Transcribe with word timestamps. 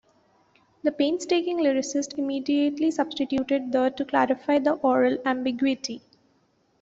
'The 0.83 0.91
painstaking 0.91 1.57
lyricist 1.59 2.17
immediately 2.17 2.89
substituted 2.89 3.71
"the" 3.71 3.91
to 3.91 4.03
clarify 4.03 4.57
the 4.57 4.71
aural 4.73 5.19
ambiguity. 5.27 6.01